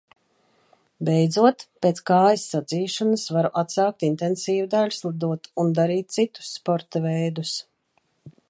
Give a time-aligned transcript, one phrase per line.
[1.09, 7.59] Beidzot, pēc kājas sadzīšanas, varu atsākt intensīvi daiļslidot un darīt citus sporta veidus.